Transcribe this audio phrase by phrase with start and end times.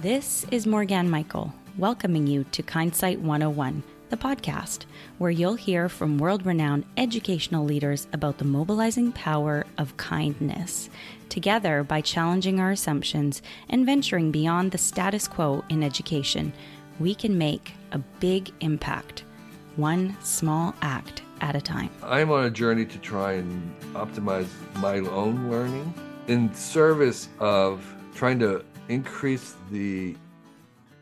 [0.00, 4.86] This is Morgane Michael, welcoming you to Kindsight 101, the podcast,
[5.18, 10.88] where you'll hear from world renowned educational leaders about the mobilizing power of kindness.
[11.28, 16.54] Together, by challenging our assumptions and venturing beyond the status quo in education,
[16.98, 19.24] we can make a big impact,
[19.76, 21.90] one small act at a time.
[22.02, 25.92] I'm on a journey to try and optimize my own learning
[26.26, 30.16] in service of trying to increase the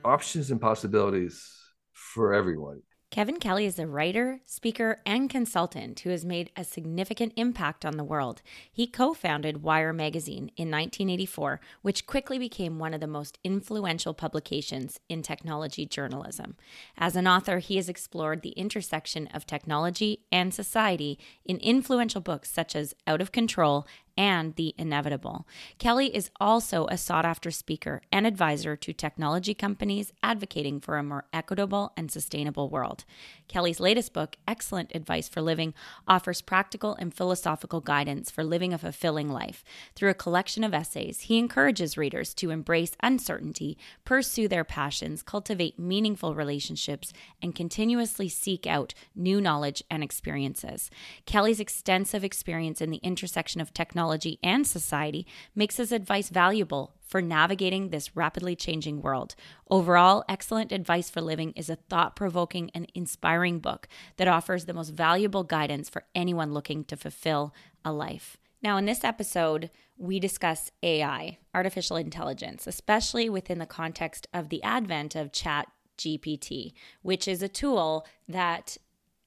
[0.05, 1.55] options and possibilities
[1.93, 2.83] for everyone.
[3.11, 7.97] Kevin Kelly is a writer, speaker, and consultant who has made a significant impact on
[7.97, 8.43] the world.
[8.71, 14.13] He co founded Wired Magazine in 1984, which quickly became one of the most influential
[14.13, 16.57] publications in technology journalism.
[16.99, 22.51] As an author, he has explored the intersection of technology and society in influential books
[22.51, 23.87] such as Out of Control
[24.19, 25.47] and the inevitable.
[25.79, 31.05] Kelly is also a sought after speaker and advisor to technology companies advocating for a
[31.05, 33.05] more equitable and sustainable world.
[33.47, 35.73] Kelly's latest book, Excellent Advice for Living,
[36.09, 39.63] offers practical and philosophical guidance for living a fulfilling life.
[39.95, 45.79] Through a collection of essays, he encourages readers to embrace uncertainty, pursue their passions, cultivate
[45.79, 50.91] meaningful relationships, and continuously seek out new knowledge and experiences.
[51.25, 54.08] Kelly's extensive experience in the intersection of technology
[54.43, 59.35] and society makes his advice valuable for navigating this rapidly changing world.
[59.71, 64.75] Overall, Excellent Advice for Living is a thought provoking and inspiring book that offers the
[64.75, 68.37] most valuable guidance for anyone looking to fulfill a life.
[68.63, 74.63] Now, in this episode, we discuss AI, artificial intelligence, especially within the context of the
[74.63, 78.77] advent of Chat GPT, which is a tool that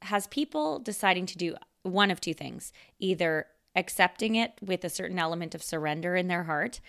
[0.04, 5.20] has people deciding to do one of two things either accepting it with a certain
[5.20, 6.82] element of surrender in their heart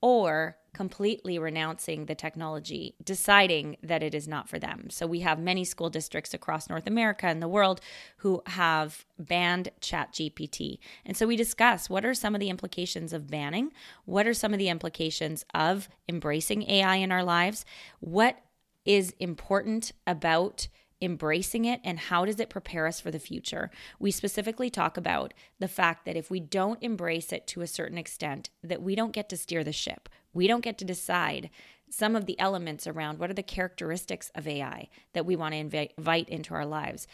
[0.00, 4.90] or completely renouncing the technology, deciding that it is not for them.
[4.90, 7.80] So we have many school districts across North America and the world
[8.18, 10.78] who have banned ChatGPT.
[11.06, 13.72] And so we discuss what are some of the implications of banning?
[14.04, 17.64] What are some of the implications of embracing AI in our lives?
[18.00, 18.38] What
[18.84, 20.68] is important about
[21.00, 23.70] embracing it and how does it prepare us for the future?
[23.98, 27.98] We specifically talk about the fact that if we don't embrace it to a certain
[27.98, 30.08] extent that we don't get to steer the ship.
[30.32, 31.50] We don't get to decide
[31.88, 35.88] some of the elements around what are the characteristics of ai that we want to
[35.96, 37.06] invite into our lives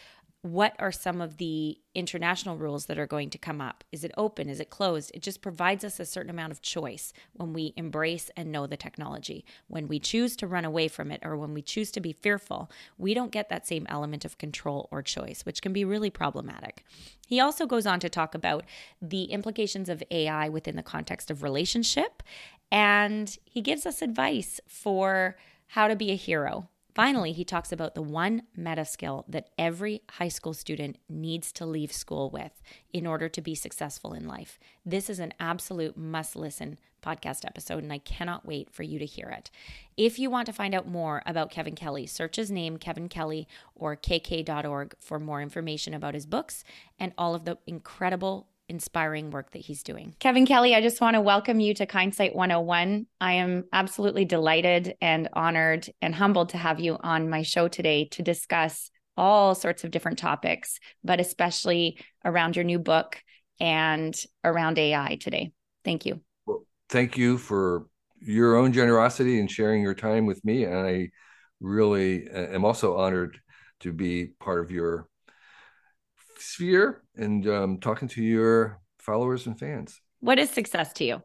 [0.43, 3.85] what are some of the international rules that are going to come up?
[3.93, 4.49] Is it open?
[4.49, 5.09] Is it closed?
[5.13, 8.75] It just provides us a certain amount of choice when we embrace and know the
[8.75, 9.45] technology.
[9.67, 12.69] When we choose to run away from it or when we choose to be fearful,
[12.97, 16.83] we don't get that same element of control or choice, which can be really problematic.
[17.25, 18.65] He also goes on to talk about
[19.01, 22.21] the implications of AI within the context of relationship,
[22.69, 25.37] and he gives us advice for
[25.67, 30.01] how to be a hero Finally, he talks about the one meta skill that every
[30.11, 32.61] high school student needs to leave school with
[32.91, 34.59] in order to be successful in life.
[34.85, 39.05] This is an absolute must listen podcast episode, and I cannot wait for you to
[39.05, 39.49] hear it.
[39.97, 43.47] If you want to find out more about Kevin Kelly, search his name, Kevin Kelly,
[43.75, 46.63] or kk.org for more information about his books
[46.99, 50.15] and all of the incredible inspiring work that he's doing.
[50.19, 53.05] Kevin Kelly, I just want to welcome you to Kindsight 101.
[53.21, 58.05] I am absolutely delighted and honored and humbled to have you on my show today
[58.11, 63.21] to discuss all sorts of different topics, but especially around your new book
[63.59, 65.51] and around AI today.
[65.85, 66.21] Thank you.
[66.47, 67.85] Well, thank you for
[68.19, 70.63] your own generosity and sharing your time with me.
[70.63, 71.09] And I
[71.59, 73.39] really uh, am also honored
[73.81, 75.07] to be part of your
[76.43, 79.99] sphere and um, talking to your followers and fans.
[80.19, 81.21] What is success to you?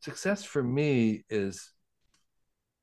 [0.00, 1.70] Success for me is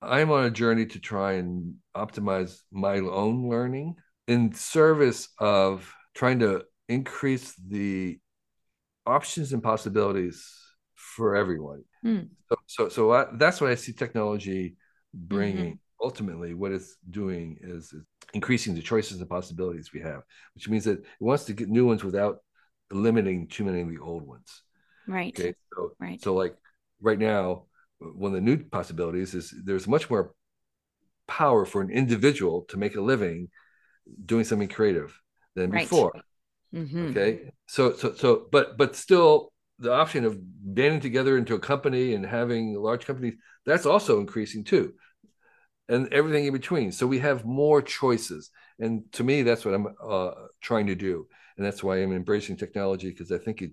[0.02, 3.96] I'm on a journey to try and optimize my own learning
[4.28, 8.20] in service of trying to increase the
[9.06, 10.48] options and possibilities
[10.96, 11.84] for everyone.
[12.04, 12.30] Mm.
[12.50, 14.76] So, so, so I, that's what I see technology
[15.14, 15.66] bringing.
[15.66, 16.04] Mm-hmm.
[16.04, 20.24] Ultimately, what it's doing is, is increasing the choices and possibilities we have,
[20.56, 22.40] which means that it wants to get new ones without
[22.92, 24.64] eliminating too many of the old ones.
[25.08, 25.38] Right.
[25.38, 25.54] Okay.
[25.74, 26.22] So, right.
[26.22, 26.56] so like
[27.02, 27.66] right now,
[28.00, 30.34] one of the new possibilities is there's much more
[31.28, 33.50] power for an individual to make a living
[34.26, 35.18] doing something creative
[35.56, 35.84] than right.
[35.84, 36.14] before.
[36.74, 37.10] Mm-hmm.
[37.10, 37.52] Okay.
[37.68, 42.26] So, so, so, but, but still the option of banding together into a company and
[42.26, 43.36] having large companies,
[43.66, 44.94] that's also increasing too
[45.92, 46.92] and everything in between.
[46.92, 48.50] So we have more choices.
[48.80, 51.28] And to me, that's what I'm uh, trying to do.
[51.58, 53.72] And that's why I'm embracing technology because I think it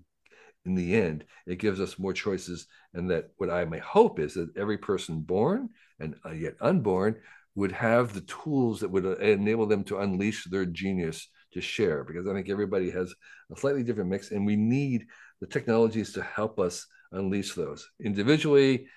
[0.65, 2.67] in the end, it gives us more choices.
[2.93, 5.69] And that what I may hope is that every person born
[5.99, 7.15] and uh, yet unborn
[7.55, 12.03] would have the tools that would uh, enable them to unleash their genius to share.
[12.03, 13.13] Because I think everybody has
[13.51, 15.05] a slightly different mix, and we need
[15.39, 18.87] the technologies to help us unleash those individually.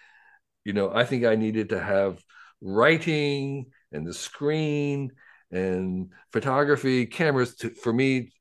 [0.64, 2.22] You know, I think I needed to have
[2.62, 5.10] writing and the screen
[5.50, 8.32] and photography cameras to, for me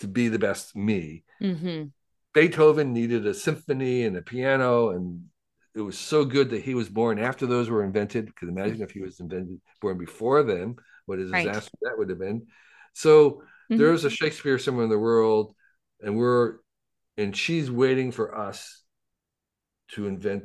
[0.00, 1.24] to be the best me.
[1.42, 1.84] Mm-hmm.
[2.32, 5.24] Beethoven needed a symphony and a piano, and
[5.74, 8.26] it was so good that he was born after those were invented.
[8.26, 10.76] Because imagine if he was invented born before them,
[11.06, 11.70] what a disaster right.
[11.82, 12.46] that would have been.
[12.92, 13.78] So mm-hmm.
[13.78, 15.54] there's a Shakespeare somewhere in the world,
[16.00, 16.56] and we're
[17.16, 18.82] and she's waiting for us
[19.88, 20.44] to invent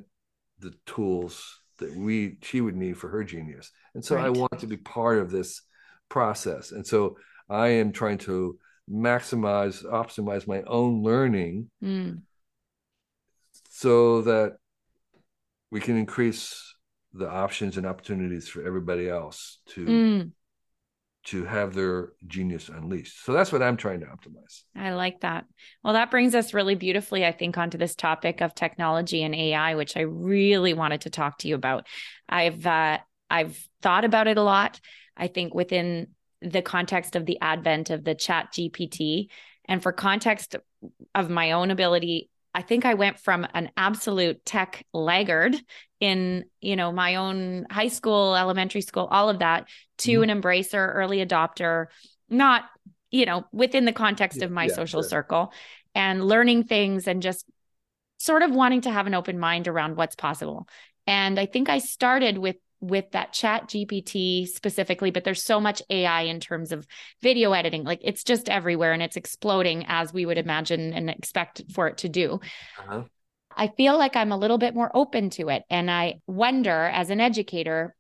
[0.60, 3.72] the tools that we she would need for her genius.
[3.94, 4.26] And so right.
[4.26, 5.62] I want to be part of this
[6.10, 6.72] process.
[6.72, 7.18] And so
[7.50, 8.58] I am trying to
[8.90, 12.22] maximize, optimize my own learning mm.
[13.70, 14.58] so that
[15.72, 16.76] we can increase
[17.14, 20.32] the options and opportunities for everybody else to mm.
[21.26, 23.24] To have their genius unleashed.
[23.24, 24.64] So that's what I'm trying to optimize.
[24.76, 25.46] I like that.
[25.84, 29.76] Well, that brings us really beautifully, I think, onto this topic of technology and AI,
[29.76, 31.88] which I really wanted to talk to you about.
[32.28, 32.98] I've uh,
[33.30, 34.80] I've thought about it a lot.
[35.16, 36.08] I think within
[36.42, 39.28] the context of the advent of the chat GPT
[39.66, 40.58] and for context
[41.16, 45.56] of my own ability I think I went from an absolute tech laggard
[46.04, 49.70] in, you know, my own high school, elementary school, all of that
[50.00, 50.30] to mm-hmm.
[50.30, 51.86] an embracer, early adopter,
[52.30, 52.66] not,
[53.10, 55.10] you know, within the context yeah, of my yeah, social sure.
[55.10, 55.54] circle
[55.96, 57.46] and learning things and just
[58.18, 60.68] sort of wanting to have an open mind around what's possible.
[61.08, 65.82] And I think I started with with that chat GPT specifically, but there's so much
[65.90, 66.86] AI in terms of
[67.22, 67.86] video editing.
[67.86, 72.00] Like it's just everywhere and it's exploding as we would imagine and expect for it
[72.00, 72.42] to do.
[72.78, 73.04] Uh-huh.
[73.56, 75.64] I feel like I'm a little bit more open to it.
[75.70, 77.96] And I wonder as an educator,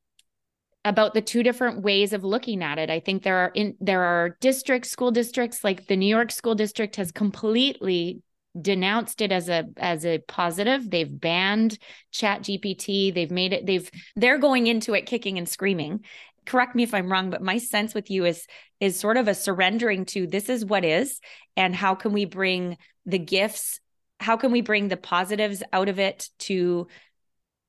[0.86, 2.90] about the two different ways of looking at it.
[2.90, 6.56] I think there are in there are districts, school districts, like the New York School
[6.56, 8.22] District has completely
[8.60, 11.76] denounced it as a as a positive they've banned
[12.12, 16.02] chat gpt they've made it they've they're going into it kicking and screaming
[16.46, 18.46] correct me if i'm wrong but my sense with you is
[18.80, 21.20] is sort of a surrendering to this is what is
[21.58, 22.78] and how can we bring
[23.08, 23.80] the gifts
[24.24, 26.88] how can we bring the positives out of it to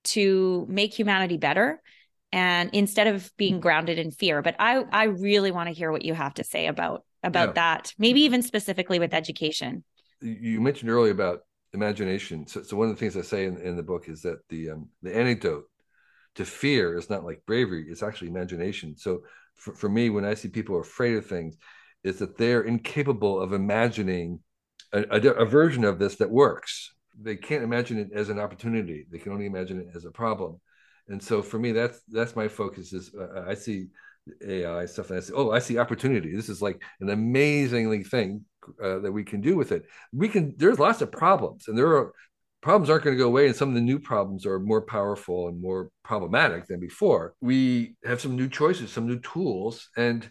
[0.04, 1.80] to make humanity better
[2.32, 6.04] and instead of being grounded in fear but i i really want to hear what
[6.04, 7.52] you have to say about about yeah.
[7.52, 9.84] that maybe even specifically with education
[10.20, 11.40] you mentioned earlier about
[11.74, 12.46] imagination.
[12.46, 14.70] So, so one of the things I say in, in the book is that the
[14.70, 15.64] um, the antidote
[16.36, 18.96] to fear is not like bravery; it's actually imagination.
[18.96, 19.22] So
[19.54, 21.56] for, for me, when I see people afraid of things,
[22.02, 24.40] is that they're incapable of imagining
[24.94, 26.92] a, a, a version of this that works.
[27.20, 29.06] They can't imagine it as an opportunity.
[29.10, 30.60] They can only imagine it as a problem.
[31.08, 32.92] And so for me, that's that's my focus.
[32.92, 33.88] Is uh, I see
[34.46, 36.34] AI stuff, and I say, oh, I see opportunity.
[36.34, 38.44] This is like an amazingly thing
[38.82, 39.84] uh, that we can do with it.
[40.12, 40.54] We can.
[40.56, 42.12] There's lots of problems, and there are
[42.62, 45.48] problems aren't going to go away, and some of the new problems are more powerful
[45.48, 47.34] and more problematic than before.
[47.42, 50.28] We have some new choices, some new tools, and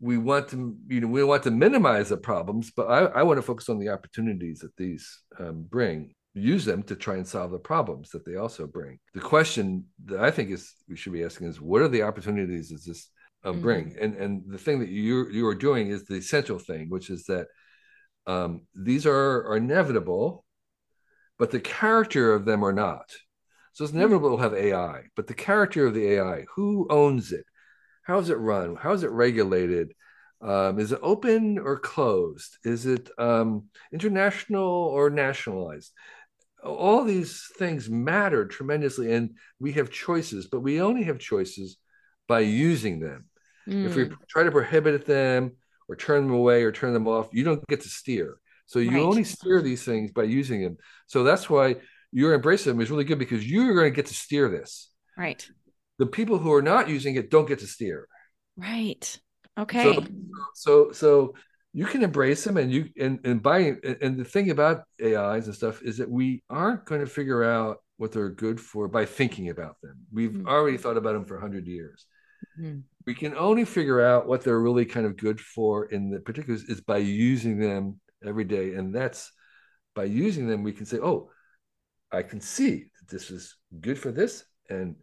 [0.00, 3.38] we want to, you know, we want to minimize the problems, but I, I want
[3.38, 6.14] to focus on the opportunities that these um, bring.
[6.34, 8.98] Use them to try and solve the problems that they also bring.
[9.14, 12.70] The question that I think is we should be asking is, what are the opportunities
[12.70, 13.10] does this
[13.44, 13.60] uh, mm-hmm.
[13.60, 13.96] bring.
[14.00, 17.24] And and the thing that you you are doing is the essential thing, which is
[17.24, 17.46] that
[18.26, 20.44] um, these are, are inevitable,
[21.38, 23.10] but the character of them are not.
[23.72, 24.00] So it's mm-hmm.
[24.00, 27.44] inevitable to have AI, but the character of the AI, who owns it?
[28.08, 28.74] How is it run?
[28.74, 29.92] How is it regulated?
[30.40, 32.56] Um, is it open or closed?
[32.64, 35.92] Is it um, international or nationalized?
[36.64, 41.76] All these things matter tremendously, and we have choices, but we only have choices
[42.26, 43.26] by using them.
[43.68, 43.84] Mm.
[43.84, 44.16] If we mm.
[44.26, 47.82] try to prohibit them or turn them away or turn them off, you don't get
[47.82, 48.40] to steer.
[48.64, 49.02] So you right.
[49.02, 50.78] only steer these things by using them.
[51.08, 51.76] So that's why
[52.10, 54.90] your embrace them is really good because you're going to get to steer this.
[55.16, 55.46] Right.
[55.98, 58.08] The people who are not using it don't get to steer.
[58.56, 59.20] Right.
[59.58, 59.94] Okay.
[59.94, 60.06] So
[60.54, 61.34] so, so
[61.72, 65.54] you can embrace them and you and and by and the thing about AIs and
[65.54, 69.50] stuff is that we aren't going to figure out what they're good for by thinking
[69.50, 69.96] about them.
[70.12, 70.48] We've mm-hmm.
[70.48, 72.06] already thought about them for 100 years.
[72.58, 72.80] Mm-hmm.
[73.06, 76.64] We can only figure out what they're really kind of good for in the particulars
[76.64, 78.74] is by using them every day.
[78.74, 79.32] And that's
[79.94, 81.30] by using them, we can say, oh,
[82.12, 84.94] I can see that this is good for this and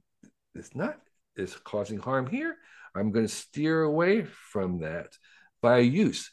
[0.56, 0.98] it's not,
[1.36, 2.56] it's causing harm here.
[2.96, 5.10] I'm going to steer away from that
[5.62, 6.32] by use.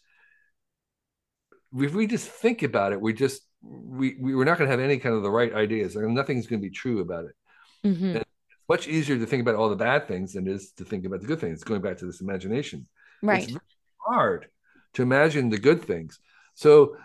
[1.76, 4.80] If we just think about it, we just we, we we're not going to have
[4.80, 7.34] any kind of the right ideas and nothing's going to be true about it
[7.84, 8.04] Mm-hmm.
[8.06, 8.26] and it's
[8.68, 11.20] much easier to think about all the bad things than it is to think about
[11.20, 12.86] the good things going back to this imagination
[13.22, 13.48] Right.
[13.48, 13.56] it's
[13.98, 14.46] hard
[14.94, 16.18] to imagine the good things
[16.54, 16.96] so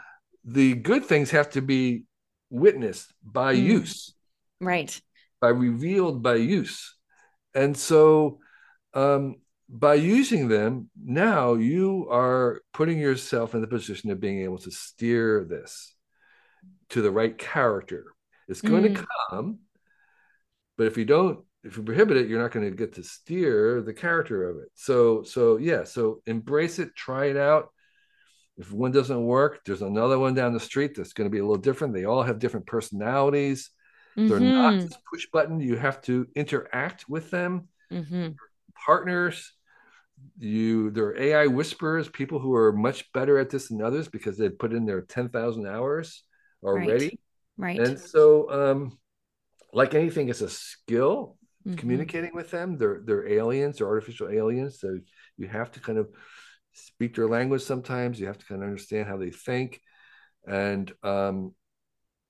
[0.46, 2.04] the good things have to be
[2.52, 3.64] witnessed by Mm.
[3.64, 4.14] use
[4.62, 5.00] Right.
[5.42, 6.96] by revealed by use
[7.58, 8.40] and so
[8.94, 9.36] um,
[9.68, 14.72] by using them now you are putting yourself in the position of being able to
[14.72, 15.94] steer this
[16.90, 18.06] to the right character.
[18.48, 18.96] It's going Mm.
[18.96, 19.60] to come
[20.78, 23.82] but if you don't if you prohibit it you're not going to get to steer
[23.82, 24.70] the character of it.
[24.76, 27.66] So so yeah so embrace it try it out.
[28.58, 31.46] If one doesn't work there's another one down the street that's going to be a
[31.46, 31.94] little different.
[31.94, 33.70] They all have different personalities
[34.26, 35.60] they're not just push button.
[35.60, 37.70] You have to interact with them.
[37.92, 38.38] Mhm.
[38.86, 39.54] partners
[40.40, 44.38] you there are ai whisperers people who are much better at this than others because
[44.38, 46.24] they've put in their 10000 hours
[46.64, 47.20] already.
[47.58, 47.80] Right.
[47.80, 48.98] and so um
[49.74, 51.78] like anything it's a skill Mhm.
[51.78, 52.78] communicating with them.
[52.78, 54.80] They're they're aliens they're artificial aliens.
[54.80, 55.00] So
[55.38, 56.10] you have to kind of
[56.74, 58.20] speak their language sometimes.
[58.20, 59.82] You have to kind of understand how they think.
[60.48, 61.54] And um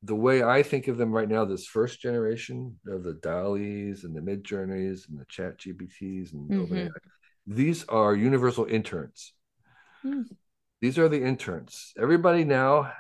[0.04, 4.16] the way I think of them right now, this first generation of the DALL-Es and
[4.16, 6.70] the Mid Journeys and the Chat GPTs and Mhm.
[6.70, 6.90] OpenAI,
[7.48, 9.34] these are universal interns.
[10.02, 10.24] Hmm.
[10.82, 11.94] These are the interns.
[11.98, 12.94] Everybody now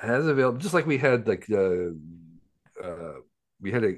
[0.00, 1.98] has available, just like we had like the
[2.82, 3.20] uh,
[3.60, 3.96] we had a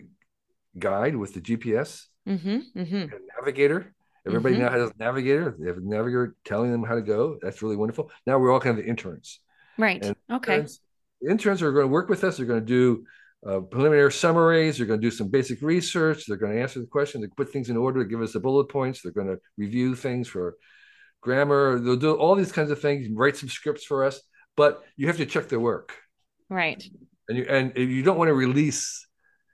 [0.78, 2.72] guide with the GPS Mhm.
[2.74, 3.12] Mhm.
[3.12, 3.94] a navigator.
[4.26, 4.60] Everybody Mhm.
[4.60, 5.54] now has a navigator.
[5.58, 7.38] They have a navigator telling them how to go.
[7.42, 8.10] That's really wonderful.
[8.26, 9.40] Now we're all kind of the interns.
[9.78, 10.02] Right.
[10.02, 10.54] And Okay.
[10.54, 10.80] interns,
[11.28, 12.36] interns are going to work with us.
[12.36, 13.04] They're going to do
[13.46, 14.78] uh, preliminary summaries.
[14.78, 16.26] They're going to do some basic research.
[16.26, 17.22] They're going to answer the questions.
[17.24, 18.04] They put things in order.
[18.04, 19.02] Give us the bullet points.
[19.02, 20.56] They're going to review things for
[21.20, 21.78] grammar.
[21.78, 23.08] They'll do all these kinds of things.
[23.12, 24.20] Write some scripts for us.
[24.56, 25.94] But you have to check their work,
[26.50, 26.84] Right.
[27.28, 29.06] and you and you don't want to release.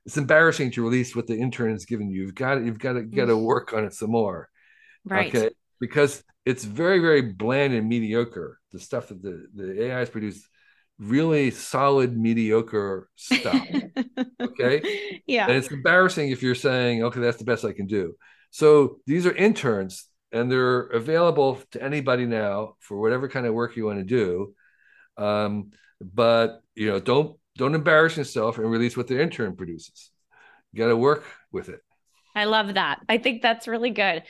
[0.07, 2.23] It's embarrassing to release what the intern has given you.
[2.23, 4.49] You've got to, you've got to got to work on it some more.
[5.05, 5.33] Right.
[5.33, 5.51] Okay.
[5.81, 8.59] Because it's very, very bland and mediocre.
[8.73, 10.49] The stuff that the, the AI has produce,
[10.99, 13.67] really solid, mediocre stuff.
[14.40, 15.21] Okay.
[15.26, 15.47] Yeah.
[15.47, 18.14] and it's embarrassing if you're saying, okay, that's the best I can do.
[18.50, 23.76] So these are interns and they're available to anybody now for whatever kind of work
[23.76, 24.55] you want to do.
[25.17, 30.11] Um, but you know, don't don't embarrass yourself and release what the intern produces.
[30.73, 31.81] You got to work with it.
[32.35, 33.00] I love that.
[33.09, 34.23] I think that's really good.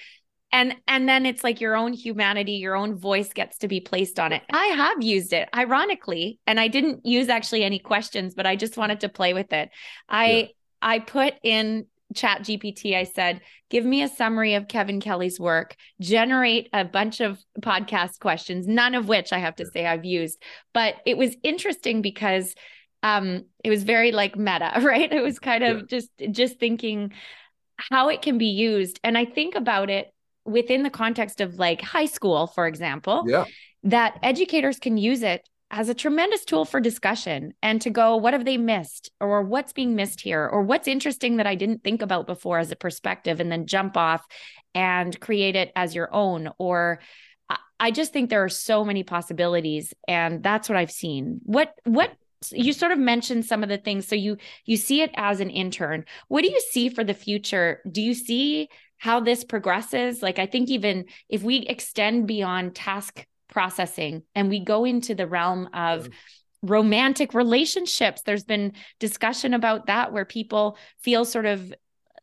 [0.51, 4.19] And and then it's like your own humanity, your own voice gets to be placed
[4.19, 4.43] on it.
[4.51, 8.77] I have used it ironically, and I didn't use actually any questions, but I just
[8.77, 9.71] wanted to play with it.
[10.09, 10.47] I Yeah.
[10.81, 15.77] I put in chat GPT, I said, give me a summary of Kevin Kelly's work,
[16.01, 20.43] generate a bunch of podcast questions, none of which I have to say I've used.
[20.73, 22.55] But it was interesting because
[23.03, 25.13] um it was very like meta, right?
[25.13, 25.83] It was kind of Yeah.
[25.89, 27.13] just just thinking
[27.77, 29.01] how it can be used.
[29.05, 30.13] And I think about it
[30.45, 33.45] within the context of like high school, for example, Yeah.
[33.85, 38.33] that educators can use it as a tremendous tool for discussion and to go, what
[38.33, 39.11] have they missed?
[39.21, 40.47] Or what's being missed here?
[40.47, 43.97] Or what's interesting that I didn't think about before as a perspective, and then jump
[43.97, 44.25] off
[44.75, 46.49] and create it as your own.
[46.59, 47.01] Or
[47.51, 49.93] I- I just think there are so many possibilities.
[50.07, 51.41] And that's what I've seen.
[51.45, 52.13] What, what,
[52.51, 55.51] you sort of mentioned some of the things so you you see it as an
[55.51, 58.69] intern what do you see for the future do you see
[58.99, 64.61] how this progresses like i think even if we extend beyond task processing and we
[64.61, 66.09] go into the realm of
[66.63, 71.73] romantic relationships there's been discussion about that where people feel sort of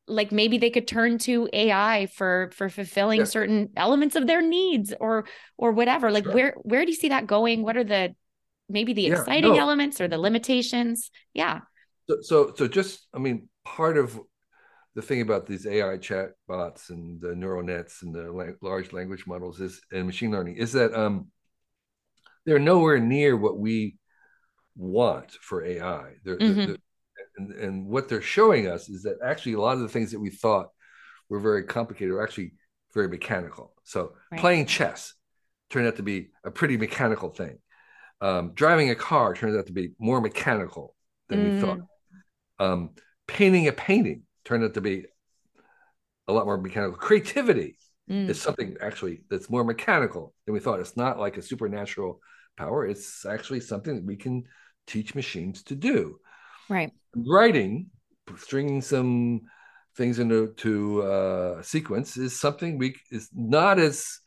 [0.08, 3.25] like maybe they could turn to ai for for fulfilling Yeah.
[3.25, 5.25] certain elements of their needs or
[5.58, 6.34] or whatever like Sure.
[6.34, 8.13] where where do you see that going what are the
[8.70, 9.60] maybe the Yeah, exciting no.
[9.60, 11.62] elements or the limitations yeah
[12.08, 14.20] So, so, so just, I mean, part of
[14.95, 18.93] the thing about these AI chat bots and the neural nets and the la- large
[18.93, 21.27] language models is and machine learning is that um,
[22.45, 23.97] they're nowhere near what we
[24.77, 26.15] want for AI.
[26.23, 26.65] They're, Mhm.
[26.67, 26.77] they're-
[27.37, 30.19] and, and what they're showing us is that actually a lot of the things that
[30.19, 30.69] we thought
[31.29, 32.53] were very complicated are actually
[32.93, 33.73] very mechanical.
[33.83, 34.39] So Right.
[34.39, 35.13] playing chess
[35.69, 37.59] turned out to be a pretty mechanical thing.
[38.21, 40.95] Um, driving a car turns out to be more mechanical
[41.27, 41.59] than we Mm.
[41.59, 41.79] thought
[42.59, 42.95] um,
[43.27, 45.05] painting a painting turned out to be
[46.27, 46.97] a lot more mechanical.
[46.97, 48.29] Creativity Mm.
[48.29, 50.79] is something actually that's more mechanical than we thought.
[50.79, 52.21] It's not like a supernatural
[52.55, 52.85] power.
[52.85, 54.43] It's actually something that we can
[54.85, 56.19] teach machines to do.
[56.69, 57.89] right Writing,
[58.37, 59.41] stringing some
[59.97, 64.19] things into to uh, sequence is something we is not as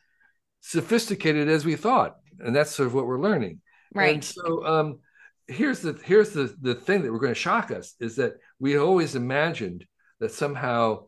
[0.61, 3.61] sophisticated as we thought, and that's sort of what we're learning.
[3.95, 4.99] right And so, um,
[5.47, 8.77] here's the here's the the thing that we're going to shock us is that we
[8.77, 9.87] always imagined
[10.21, 11.05] that somehow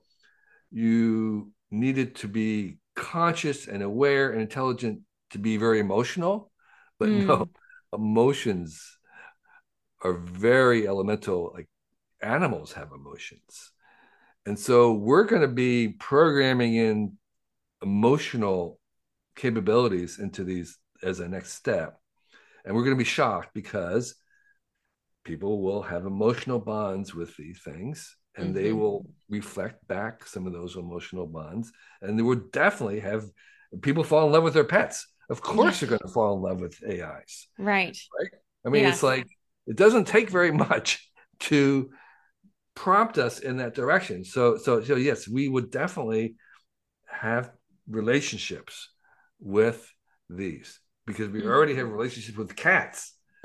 [0.70, 5.00] you needed to be conscious and aware and intelligent
[5.30, 6.50] to be very emotional.
[6.98, 7.26] But mm.
[7.26, 7.48] no
[7.92, 8.98] emotions
[10.02, 11.68] are very elemental like
[12.22, 13.72] animals have emotions.
[14.46, 17.18] And so we're going to be programming in
[17.82, 18.78] emotional
[19.36, 21.98] capabilities into these as a next step.
[22.64, 24.14] And we're going to be shocked because
[25.24, 28.64] people will have emotional bonds with these things and mm-hmm.
[28.64, 33.24] they will reflect back some of those emotional bonds and they will definitely have
[33.82, 35.88] people fall in love with their pets of course yeah.
[35.88, 38.30] they're going to fall in love with ais right right
[38.66, 38.88] i mean yeah.
[38.88, 39.26] it's like
[39.66, 41.90] it doesn't take very much to
[42.74, 46.34] prompt us in that direction so so so yes we would definitely
[47.06, 47.50] have
[47.88, 48.90] relationships
[49.38, 49.92] with
[50.28, 51.48] these because we mm-hmm.
[51.48, 53.14] already have relationships with cats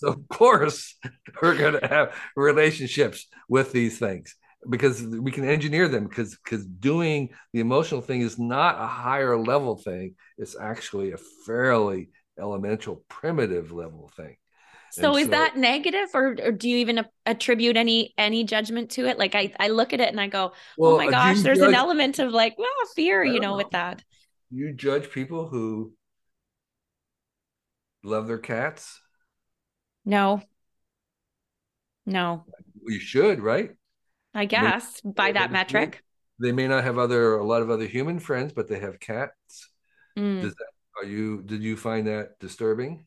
[0.00, 0.96] so of course
[1.42, 4.34] we're going to have relationships with these things
[4.68, 9.38] because we can engineer them because because doing the emotional thing is not a higher
[9.38, 10.14] level thing.
[10.36, 14.36] It's actually a fairly elemental primitive level thing.
[14.92, 18.90] So and is so, that negative or, or, do you even attribute any any judgment
[18.92, 19.18] to it?
[19.18, 21.58] Like i i look at it and i go oh well, oh my gosh there's
[21.58, 24.02] judge, an element of like well fear you know, know with that.
[24.50, 25.92] You judge people who
[28.02, 29.00] love their cats
[30.04, 30.42] no.
[32.06, 32.44] No.
[32.86, 33.70] You should, right?
[34.34, 36.02] I guess may, by that metric.
[36.40, 39.70] They may not have other a lot of other human friends, but they have cats.
[40.16, 40.42] Mm.
[40.42, 40.66] Does that
[40.96, 43.04] are you did you find that disturbing?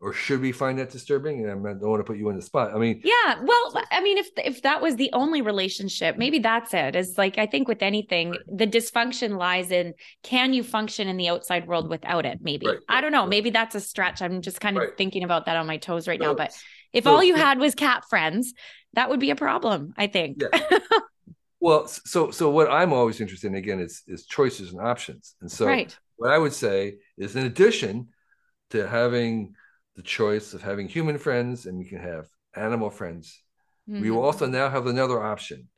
[0.00, 1.44] Or should we find that disturbing?
[1.44, 2.72] And I don't want to put you in the spot.
[2.72, 3.40] I mean, yeah.
[3.42, 6.94] Well, I mean, if if that was the only relationship, maybe that's it.
[6.94, 8.40] Is like I think with anything, right.
[8.46, 12.38] the dysfunction lies in can you function in the outside world without it?
[12.40, 12.78] Maybe right.
[12.88, 13.22] I don't know.
[13.22, 13.30] Right.
[13.30, 14.22] Maybe that's a stretch.
[14.22, 16.34] I'm just kind of thinking about that on my toes right now.
[16.34, 16.56] But
[16.92, 18.54] if so, all you had was cat friends,
[18.92, 19.94] that would be a problem.
[19.96, 20.42] I think.
[20.42, 20.78] Yeah.
[21.60, 25.34] well, so so what I'm always interested in again is is choices and options.
[25.40, 25.66] And so
[26.18, 28.08] what I would say is, in addition
[28.70, 29.54] to having
[29.98, 33.42] the choice of having human friends and we can have animal friends.
[33.90, 34.00] Mm-hmm.
[34.00, 35.68] We will also now have another option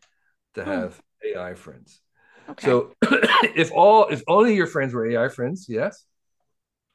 [0.55, 0.71] to hmm.
[0.71, 1.37] have mm.
[1.37, 2.03] AI friends.
[2.51, 2.67] Okay.
[2.67, 2.93] So
[3.57, 6.05] if all if only your friends were AI friends, yes,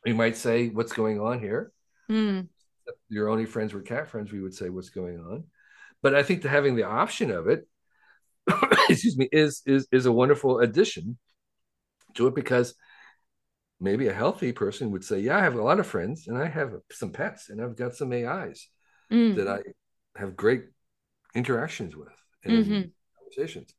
[0.06, 1.72] you might say what's going on here.
[2.12, 2.48] Mm.
[2.86, 5.46] If your only friends were cat friends, we would say what's going on.
[6.04, 7.68] But I think that having the option of it,
[8.88, 11.18] excuse me, is is is a wonderful addition
[12.14, 12.76] to it because
[13.86, 16.48] maybe a healthy person would say, Yeah, I have a lot of friends and I
[16.48, 18.68] have some pets and I've got some AIs
[19.10, 19.36] mm.
[19.38, 19.60] that I
[20.20, 20.66] have great
[21.34, 22.10] interactions with
[22.44, 22.82] and mm-hmm.
[23.18, 23.74] conversations.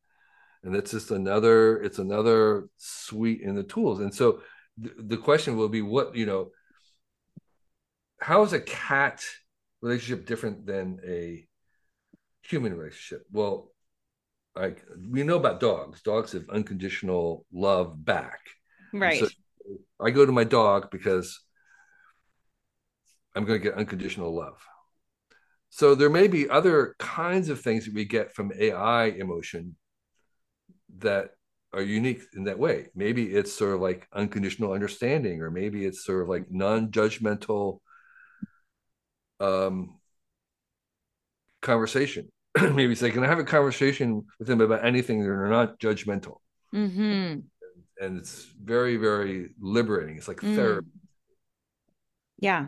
[0.63, 4.01] And it's just another, it's another suite in the tools.
[4.01, 4.41] And so
[4.83, 6.51] th- the question will be what, you know,
[8.21, 9.23] how is a cat
[9.83, 11.47] relationship different than a
[12.43, 13.27] human relationship?
[13.31, 13.71] Well,
[14.55, 16.01] like we know about dogs.
[16.03, 18.41] Dogs have unconditional love back.
[18.93, 19.21] Right.
[19.21, 19.29] So
[20.01, 21.41] I go to my dog because
[23.35, 24.59] I'm going to get unconditional love.
[25.71, 29.77] So there may be other kinds of things that we get from AI emotion
[30.99, 31.31] that
[31.73, 32.89] are unique in that way.
[32.95, 37.81] Maybe it's sort of like unconditional understanding, or maybe it's sort of like non-judgmental
[39.41, 39.99] um,
[41.61, 42.33] conversation.
[42.73, 46.37] maybe say, can I have a conversation with them about anything that are not judgmental?
[46.75, 47.41] Mm-hmm
[48.01, 50.17] and it's very very liberating.
[50.17, 50.55] It's like mm.
[50.55, 50.89] therapy.
[52.39, 52.67] Yeah.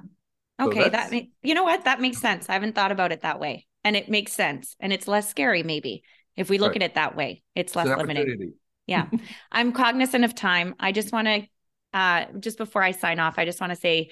[0.61, 1.12] Okay so that
[1.43, 1.85] you know what?
[1.85, 2.49] That makes sense.
[2.49, 3.67] I haven't thought about it that way.
[3.85, 4.77] And it makes sense.
[4.81, 6.03] And it's less scary maybe.
[6.37, 6.83] If we look right.
[6.83, 8.55] at it that way it's less it's limiting
[8.87, 9.07] yeah.
[9.53, 10.75] I'm cognizant of time.
[10.81, 11.47] I just want to
[11.95, 14.11] uh just before i sign off i just want to say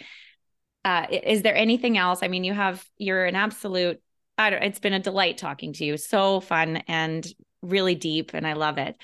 [0.87, 2.23] uh is there anything else?
[2.23, 4.01] I mean you have you're an absolute
[4.39, 5.97] I don't, it's been a delight talking to you.
[5.97, 7.27] So fun and
[7.63, 8.97] really deep and i love it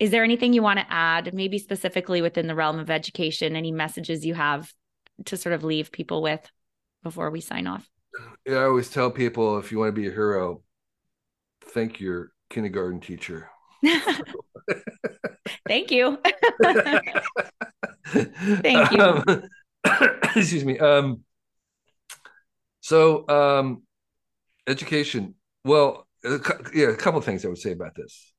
[0.00, 3.70] is there anything you want to add, maybe specifically within the realm of education, any
[3.70, 4.72] messages you have
[5.26, 6.40] to sort of leave people with
[7.02, 7.86] before we sign off?
[8.46, 10.62] Yeah, I always tell people if you want to be a hero,
[11.66, 13.50] thank your kindergarten teacher.
[15.68, 16.18] thank you.
[18.06, 19.00] thank you.
[19.02, 19.22] Um,
[20.34, 20.78] excuse me.
[20.78, 21.24] Um,
[22.80, 23.82] so, um,
[24.66, 25.34] education.
[25.62, 28.32] Well, yeah, a couple of things I would say about this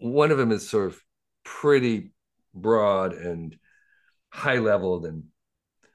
[0.00, 1.00] one of them is sort of
[1.44, 2.12] pretty
[2.54, 3.56] broad and
[4.30, 5.24] high level and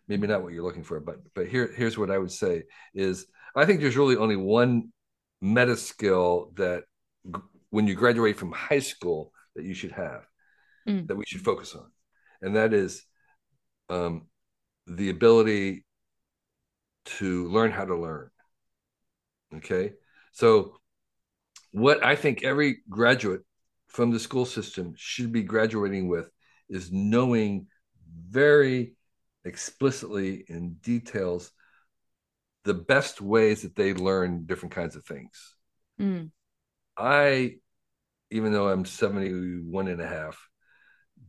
[0.08, 3.28] maybe not what you're looking for but but here here's what i would say is
[3.56, 4.92] i think there's really only one
[5.42, 6.84] meta skill that
[7.34, 10.26] g- when you graduate from high school that you should have
[10.88, 11.06] mm.
[11.08, 11.90] that we should focus on
[12.42, 13.04] and that is
[13.90, 14.28] um,
[14.88, 15.86] the ability
[17.06, 18.30] to learn how to learn.
[19.56, 19.94] Okay.
[20.32, 20.78] So,
[21.72, 23.42] what I think every graduate
[23.96, 26.30] from the school system should be graduating with
[26.68, 27.68] is knowing
[28.28, 28.94] very
[29.46, 31.50] explicitly in details
[32.66, 35.56] the best ways that they learn different kinds of things.
[35.98, 36.32] Mm.
[36.98, 37.56] I,
[38.32, 40.46] even though I'm 71 and a half,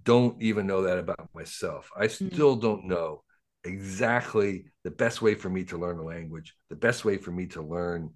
[0.02, 1.92] don't even know that about myself.
[1.96, 2.33] I mm.
[2.33, 2.62] still mm.
[2.62, 3.22] don't know
[3.62, 7.46] exactly the best way for me to learn a language, the best way for me
[7.48, 8.14] to learn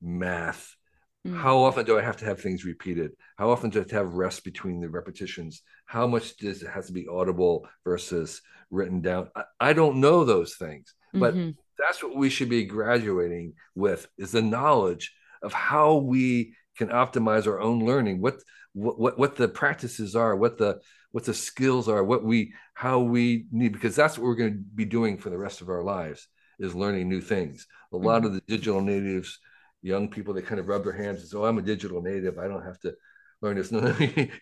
[0.00, 0.76] math.
[1.26, 1.36] Mm.
[1.36, 3.12] How often do I have to have things repeated?
[3.36, 5.62] How often do I have to have rest between the repetitions?
[5.86, 9.28] How much does it have to be audible versus written down?
[9.36, 11.50] I, I don't know those things, but mm-hmm.
[11.78, 17.46] that's what we should be graduating with is the knowledge of how we can optimize
[17.46, 18.36] our own learning, what
[18.74, 20.80] what what the practices are, what the
[21.12, 24.58] what the skills are, what we how we need because that's what we're going to
[24.58, 26.26] be doing for the rest of our lives
[26.58, 27.66] is learning new things.
[27.92, 28.26] A lot mm-hmm.
[28.26, 29.38] of the digital natives,
[29.82, 32.38] young people, they kind of rub their hands and say, "Oh, I'm a digital native.
[32.38, 32.94] I don't have to
[33.40, 33.80] learn this." No,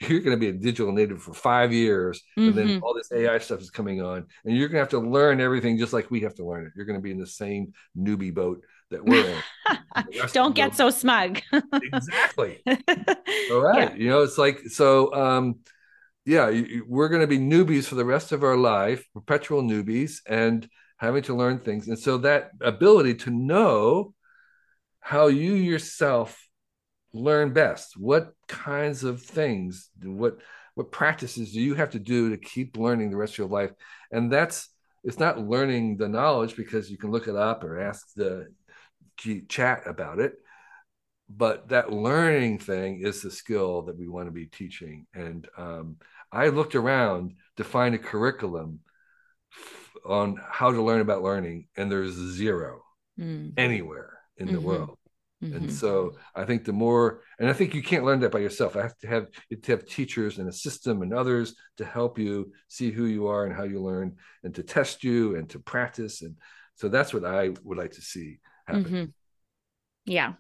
[0.09, 2.49] you're going to be a digital native for five years, mm-hmm.
[2.49, 2.85] and then mm-hmm.
[2.85, 5.79] all this AI stuff is coming on, and you're going to have to learn everything
[5.79, 6.73] just like we have to learn it.
[6.77, 9.79] You're going to be in the same newbie boat that we're in.
[10.33, 11.41] Don't get so smug.
[11.73, 12.61] exactly.
[12.67, 13.91] All right.
[13.91, 13.95] Yeah.
[13.95, 15.13] You know, it's like so.
[15.15, 15.61] um
[16.27, 16.51] yeah,
[16.87, 21.23] we're going to be newbies for the rest of our life, perpetual newbies, and having
[21.25, 21.89] to learn things.
[21.89, 24.15] And so that ability to know
[25.01, 26.39] how you yourself
[27.13, 30.39] learn best, what kinds of things, what
[30.75, 33.73] what practices do you have to do to keep learning the rest of your life?
[34.13, 34.69] And that's
[35.03, 38.49] it's not learning the knowledge because you can look it up or ask the
[39.49, 40.35] chat about it
[41.29, 45.97] but that learning thing is the skill that we want to be teaching and um,
[46.33, 48.81] i looked around to find a curriculum
[50.07, 52.83] on how to learn about learning and there's zero
[53.19, 53.53] mm.
[53.59, 54.57] anywhere in mm-hmm.
[54.57, 54.99] the world
[55.43, 55.55] mm-hmm.
[55.55, 58.77] and so i think the more and i think you can't learn that by yourself
[58.77, 59.27] i have to have
[59.63, 63.45] to have teachers and a system and others to help you see who you are
[63.45, 66.37] and how you learn and to test you and to practice and
[66.75, 69.05] so that's what i would like to see happen mm-hmm.
[70.07, 70.33] yeah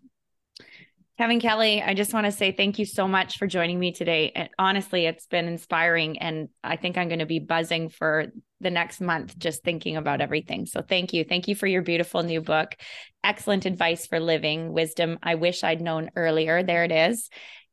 [1.20, 4.32] Kevin Kelly, I just want to say thank you so much for joining me today.
[4.34, 6.16] And honestly, it's been inspiring.
[6.16, 8.28] And I think I'm going to be buzzing for
[8.62, 10.64] the next month just thinking about everything.
[10.64, 11.24] So thank you.
[11.24, 12.74] Thank you for your beautiful new book.
[13.22, 16.62] Excellent advice for living, wisdom I wish I'd known earlier.
[16.62, 17.28] There it is.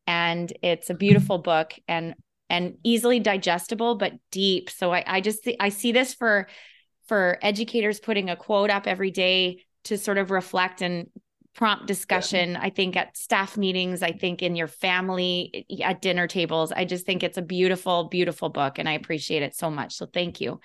[0.06, 2.16] And it's a beautiful book and
[2.50, 4.70] and easily digestible, but deep.
[4.70, 6.50] So I, I just I see this for
[7.08, 11.08] for educators putting a quote up every day to sort of reflect and
[11.58, 12.60] prompt discussion yeah.
[12.62, 16.72] i think at staff meetings i think in your family eh, at dinner tables.
[16.72, 19.96] I just think it's a beautiful beautiful book and i appreciate it so much.
[19.96, 20.60] So thank you.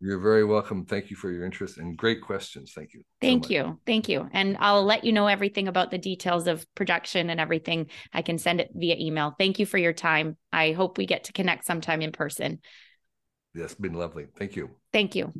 [0.00, 0.84] You're very welcome.
[0.84, 2.72] Thank you for your interest and great questions.
[2.72, 3.80] Thank you thank so you.
[3.84, 4.28] Thank you.
[4.32, 7.88] And i'll let you know everything about the details of production and everything.
[8.12, 9.34] I can send it via email.
[9.38, 10.36] Thank you for your time.
[10.52, 12.60] I hope we get to connect sometime in person.
[13.54, 14.26] Yes been lovely.
[14.38, 14.70] Thank you.
[14.92, 15.32] Thank you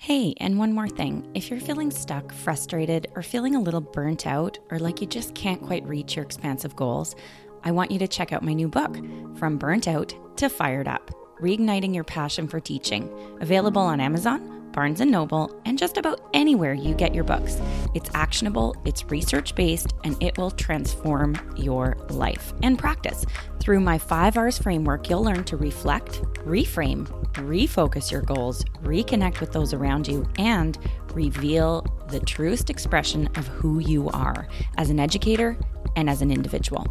[0.00, 1.28] Hey, and one more thing.
[1.34, 5.34] If you're feeling stuck, frustrated, or feeling a little burnt out, or like you just
[5.34, 7.16] can't quite reach your expansive goals,
[7.64, 8.96] I want you to check out my new book,
[9.36, 15.00] From Burnt Out to Fired Up Reigniting Your Passion for Teaching, available on Amazon Barnes
[15.00, 17.60] & Noble, and just about anywhere you get your books.
[17.94, 23.26] It's actionable, it's research-based, and it will transform your life and practice.
[23.58, 29.52] Through my 5 R's framework, you'll learn to reflect, reframe, refocus your goals, reconnect with
[29.52, 30.78] those around you, and
[31.14, 35.56] reveal the truest expression of who you are as an educator
[35.96, 36.86] and as an individual.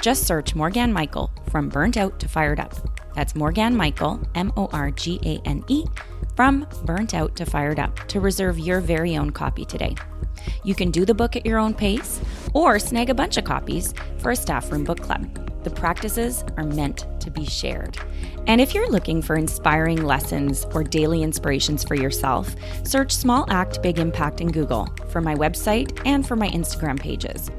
[0.00, 2.74] Just search Morgane Michael from Burnt Out to Fired Up.
[3.14, 5.84] That's Morgane Michael, M O R G A N E
[6.36, 9.94] from Burnt Out to Fired Up to reserve your very own copy today.
[10.64, 12.20] You can do the book at your own pace
[12.54, 15.49] or snag a bunch of copies for a staff room book club.
[15.62, 17.98] The practices are meant to be shared.
[18.46, 23.82] And if you're looking for inspiring lessons or daily inspirations for yourself, search Small Act
[23.82, 27.50] Big Impact in Google for my website and for my Instagram pages.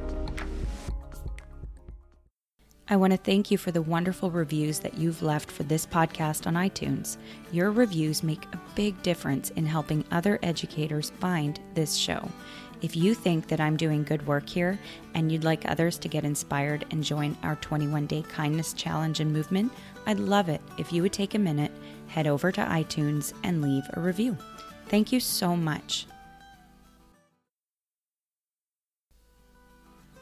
[2.92, 6.46] I want to thank you for the wonderful reviews that you've left for this podcast
[6.46, 7.16] on iTunes.
[7.54, 12.28] Your reviews make a big difference in helping other educators find this show.
[12.82, 14.80] If you think that I'm doing good work here
[15.14, 19.32] and you'd like others to get inspired and join our 21 day kindness challenge and
[19.32, 19.72] movement,
[20.08, 21.72] I'd love it if you would take a minute,
[22.08, 24.36] head over to iTunes, and leave a review.
[24.88, 26.08] Thank you so much.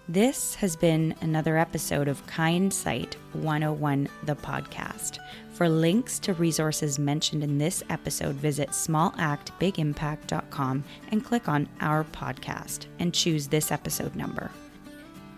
[0.09, 5.19] This has been another episode of Kindsight 101, the podcast.
[5.59, 12.85] For links to resources mentioned in this episode, visit smallactbigimpact.com and click on our podcast
[12.99, 14.51] and choose this episode number.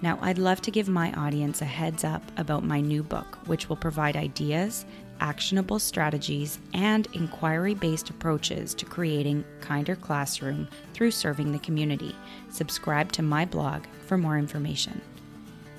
[0.03, 3.67] Now, I'd love to give my audience a heads up about my new book, which
[3.67, 4.85] will provide ideas,
[5.21, 12.15] actionable strategies, and inquiry based approaches to creating kinder classroom through serving the community.
[12.51, 15.01] Subscribe to my blog for more information.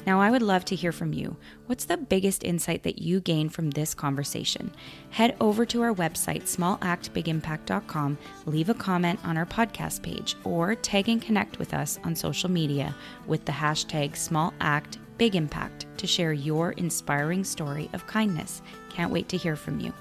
[0.06, 1.36] Now, I would love to hear from you.
[1.66, 4.72] What's the biggest insight that you gained from this conversation?
[5.10, 11.08] Head over to our website, smallactbigimpact.com, leave a comment on our podcast page, or tag
[11.08, 12.94] and connect with us on social media
[13.26, 18.60] with the hashtag SmallActBigImpact to share your inspiring story of kindness.
[18.90, 19.92] Can't wait to hear from you.